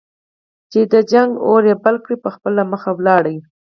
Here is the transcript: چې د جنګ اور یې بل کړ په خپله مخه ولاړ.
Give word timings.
چې 0.71 0.79
د 0.91 0.93
جنګ 1.11 1.31
اور 1.47 1.61
یې 1.69 1.75
بل 1.83 1.95
کړ 2.03 2.13
په 2.23 2.29
خپله 2.35 2.61
مخه 2.71 2.89
ولاړ. 2.97 3.23